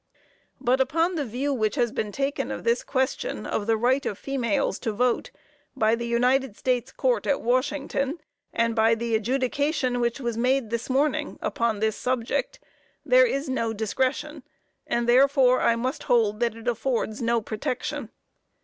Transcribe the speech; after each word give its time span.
But 0.59 0.81
upon 0.81 1.13
the 1.13 1.23
view 1.25 1.53
which 1.53 1.75
has 1.75 1.91
been 1.91 2.11
taken 2.11 2.49
of 2.49 2.63
this 2.63 2.81
question 2.83 3.45
of 3.45 3.67
the 3.67 3.77
right 3.77 4.03
of 4.03 4.17
females 4.17 4.79
to 4.79 4.91
vote, 4.91 5.29
by 5.75 5.93
the 5.93 6.07
United 6.07 6.57
States 6.57 6.91
Court 6.91 7.27
at 7.27 7.39
Washington, 7.39 8.17
and 8.51 8.75
by 8.75 8.95
the 8.95 9.13
adjudication 9.13 9.99
which 9.99 10.19
was 10.19 10.37
made 10.37 10.71
this 10.71 10.89
morning, 10.89 11.37
upon 11.39 11.77
this 11.81 11.97
subject 11.97 12.59
there 13.05 13.27
is 13.27 13.47
no 13.47 13.73
discretion, 13.73 14.41
and 14.87 15.07
therefore 15.07 15.61
I 15.61 15.75
must 15.75 16.01
hold 16.09 16.39
that 16.39 16.55
it 16.55 16.67
affords 16.67 17.21
no 17.21 17.39
protection. 17.39 18.09